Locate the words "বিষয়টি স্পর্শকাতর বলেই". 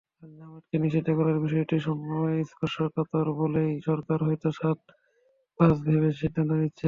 1.45-3.71